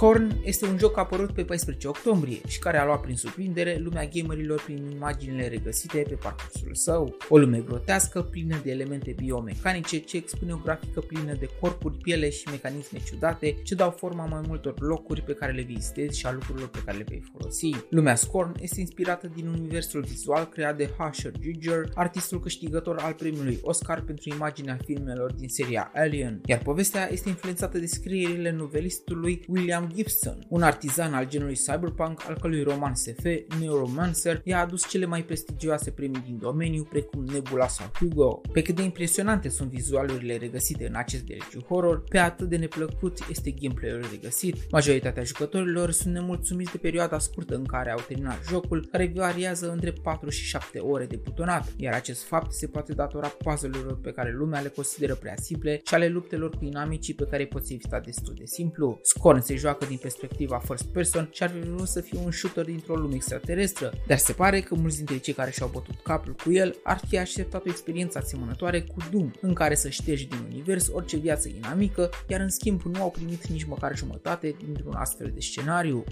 Scorn 0.00 0.40
este 0.44 0.66
un 0.66 0.78
joc 0.78 0.98
apărut 0.98 1.32
pe 1.32 1.44
14 1.44 1.88
octombrie 1.88 2.40
și 2.46 2.58
care 2.58 2.78
a 2.78 2.84
luat 2.84 3.00
prin 3.00 3.16
surprindere 3.16 3.78
lumea 3.82 4.08
gamerilor 4.14 4.62
prin 4.62 4.90
imaginile 4.90 5.48
regăsite 5.48 6.04
pe 6.08 6.14
parcursul 6.14 6.74
său. 6.74 7.16
O 7.28 7.38
lume 7.38 7.58
grotească, 7.66 8.22
plină 8.22 8.60
de 8.62 8.70
elemente 8.70 9.14
biomecanice, 9.16 9.98
ce 9.98 10.16
expune 10.16 10.52
o 10.52 10.56
grafică 10.56 11.00
plină 11.00 11.34
de 11.34 11.48
corpuri, 11.60 11.96
piele 11.96 12.30
și 12.30 12.48
mecanisme 12.50 12.98
ciudate, 13.04 13.56
ce 13.62 13.74
dau 13.74 13.90
forma 13.90 14.24
mai 14.26 14.40
multor 14.46 14.74
locuri 14.80 15.22
pe 15.22 15.34
care 15.34 15.52
le 15.52 15.62
vizitezi 15.62 16.18
și 16.18 16.26
a 16.26 16.32
lucrurilor 16.32 16.68
pe 16.68 16.82
care 16.84 16.96
le 16.96 17.04
vei 17.08 17.22
folosi. 17.32 17.70
Lumea 17.90 18.14
Scorn 18.14 18.54
este 18.60 18.80
inspirată 18.80 19.30
din 19.34 19.46
universul 19.46 20.00
vizual 20.00 20.44
creat 20.44 20.76
de 20.76 20.90
Husher 20.98 21.32
Giger, 21.40 21.88
artistul 21.94 22.40
câștigător 22.40 22.96
al 22.98 23.12
premiului 23.12 23.58
Oscar 23.62 24.00
pentru 24.00 24.30
imaginea 24.34 24.78
filmelor 24.84 25.32
din 25.32 25.48
seria 25.48 25.90
Alien, 25.94 26.40
iar 26.44 26.58
povestea 26.58 27.12
este 27.12 27.28
influențată 27.28 27.78
de 27.78 27.86
scrierile 27.86 28.52
novelistului 28.52 29.44
William 29.48 29.88
Gibson, 29.94 30.46
un 30.48 30.62
artizan 30.62 31.14
al 31.14 31.28
genului 31.28 31.54
cyberpunk 31.54 32.24
al 32.28 32.38
cărui 32.40 32.62
roman 32.62 32.94
SF, 32.94 33.24
Neuromancer, 33.60 34.40
i-a 34.44 34.60
adus 34.60 34.88
cele 34.88 35.04
mai 35.04 35.24
prestigioase 35.24 35.90
premii 35.90 36.22
din 36.26 36.38
domeniu, 36.38 36.82
precum 36.82 37.24
Nebula 37.24 37.68
sau 37.68 37.90
Hugo. 37.98 38.40
Pe 38.52 38.62
cât 38.62 38.74
de 38.74 38.82
impresionante 38.82 39.48
sunt 39.48 39.70
vizualurile 39.70 40.36
regăsite 40.36 40.86
în 40.86 40.94
acest 40.94 41.22
deliciu 41.22 41.60
horror, 41.60 42.02
pe 42.08 42.18
atât 42.18 42.48
de 42.48 42.56
neplăcut 42.56 43.18
este 43.30 43.50
gameplay-ul 43.50 44.04
regăsit. 44.10 44.56
Majoritatea 44.70 45.22
jucătorilor 45.22 45.90
sunt 45.90 46.14
nemulțumiți 46.14 46.72
de 46.72 46.78
perioada 46.78 47.18
scurtă 47.18 47.54
în 47.54 47.64
care 47.64 47.90
au 47.90 48.00
terminat 48.06 48.38
jocul, 48.48 48.88
care 48.92 49.12
variază 49.14 49.70
între 49.70 49.92
4 50.02 50.30
și 50.30 50.44
7 50.44 50.78
ore 50.78 51.06
de 51.06 51.20
butonat, 51.24 51.72
iar 51.76 51.94
acest 51.94 52.24
fapt 52.24 52.52
se 52.52 52.66
poate 52.66 52.92
datora 52.92 53.28
puzzle-urilor 53.28 54.00
pe 54.00 54.12
care 54.12 54.32
lumea 54.32 54.60
le 54.60 54.68
consideră 54.68 55.14
prea 55.14 55.34
simple 55.36 55.80
și 55.86 55.94
ale 55.94 56.08
luptelor 56.08 56.50
cu 56.50 56.64
inamicii 56.64 57.14
pe 57.14 57.26
care 57.30 57.46
poți 57.46 57.72
evita 57.72 58.00
destul 58.00 58.34
de 58.38 58.44
simplu. 58.46 58.98
Scorn 59.02 59.40
se 59.40 59.56
joacă 59.80 59.86
din 59.86 59.96
perspectiva 59.96 60.58
first 60.58 60.84
person 60.84 61.28
și 61.32 61.42
ar 61.42 61.50
fi 61.50 61.68
vrut 61.68 61.88
să 61.88 62.00
fie 62.00 62.18
un 62.24 62.30
shooter 62.30 62.64
dintr-o 62.64 62.94
lume 62.94 63.14
extraterestră, 63.14 63.92
dar 64.06 64.18
se 64.18 64.32
pare 64.32 64.60
că 64.60 64.74
mulți 64.74 64.96
dintre 64.96 65.18
cei 65.18 65.34
care 65.34 65.50
și-au 65.50 65.70
bătut 65.72 65.94
capul 66.02 66.34
cu 66.44 66.52
el 66.52 66.76
ar 66.82 67.00
fi 67.08 67.18
așteptat 67.18 67.66
o 67.66 67.68
experiență 67.68 68.18
asemănătoare 68.18 68.80
cu 68.80 68.96
Doom, 69.10 69.30
în 69.40 69.52
care 69.52 69.74
să 69.74 69.88
ștergi 69.88 70.26
din 70.26 70.38
univers 70.50 70.88
orice 70.92 71.16
viață 71.16 71.48
inamică, 71.48 72.10
iar 72.26 72.40
în 72.40 72.48
schimb 72.48 72.82
nu 72.82 73.02
au 73.02 73.10
primit 73.10 73.46
nici 73.46 73.64
măcar 73.64 73.96
jumătate 73.96 74.54
dintr-un 74.64 74.94
astfel 74.94 75.30
de 75.34 75.40
scenariu. 75.40 76.04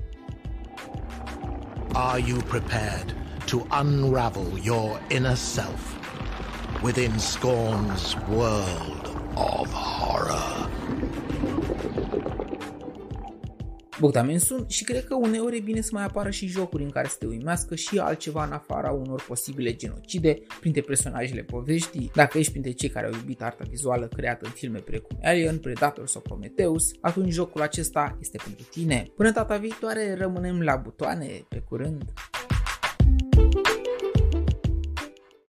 Are 1.92 2.22
you 2.26 2.38
prepared 2.38 3.14
to 3.46 3.66
unravel 3.80 4.60
your 4.62 5.00
inner 5.10 5.36
self 5.36 5.96
within 6.82 7.12
Scorn's 7.18 8.16
world 8.28 9.06
of 9.34 9.72
horror? 9.72 10.27
Bogdamen 14.00 14.38
sunt 14.38 14.70
și 14.70 14.84
cred 14.84 15.04
că 15.04 15.14
uneori 15.14 15.56
e 15.56 15.60
bine 15.60 15.80
să 15.80 15.90
mai 15.92 16.04
apară 16.04 16.30
și 16.30 16.46
jocuri 16.46 16.82
în 16.82 16.90
care 16.90 17.08
să 17.08 17.16
te 17.18 17.26
uimească 17.26 17.74
și 17.74 17.98
altceva 17.98 18.44
în 18.44 18.52
afara 18.52 18.90
unor 18.90 19.24
posibile 19.26 19.74
genocide 19.74 20.38
printre 20.60 20.80
personajele 20.80 21.42
poveștii. 21.42 22.10
Dacă 22.14 22.38
ești 22.38 22.50
printre 22.50 22.72
cei 22.72 22.88
care 22.88 23.06
au 23.06 23.12
iubit 23.12 23.42
arta 23.42 23.64
vizuală 23.68 24.06
creată 24.06 24.44
în 24.44 24.50
filme 24.50 24.78
precum 24.78 25.18
Alien, 25.22 25.58
Predator 25.58 26.06
sau 26.06 26.20
Prometheus, 26.20 26.90
atunci 27.00 27.32
jocul 27.32 27.60
acesta 27.60 28.16
este 28.20 28.38
pentru 28.44 28.66
tine. 28.70 29.06
Până 29.16 29.30
data 29.30 29.56
viitoare 29.56 30.14
rămânem 30.14 30.60
la 30.60 30.76
butoane, 30.76 31.44
pe 31.48 31.58
curând! 31.68 32.02
thank 33.34 33.54
you 33.66 33.97